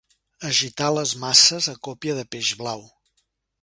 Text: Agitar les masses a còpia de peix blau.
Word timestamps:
Agitar 0.47 0.87
les 0.95 1.13
masses 1.25 1.69
a 1.75 1.77
còpia 1.89 2.19
de 2.23 2.27
peix 2.35 2.53
blau. 2.65 2.87